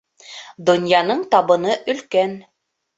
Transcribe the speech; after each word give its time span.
Донъяның 0.69 1.23
табыны 1.37 1.79
өлкән. 1.97 2.39